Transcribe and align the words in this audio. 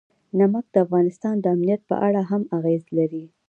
نمک 0.39 0.65
د 0.73 0.75
افغانستان 0.85 1.35
د 1.39 1.45
امنیت 1.55 1.81
په 1.89 1.95
اړه 2.07 2.21
هم 2.29 2.41
اغېز 2.57 2.83
لري. 2.97 3.25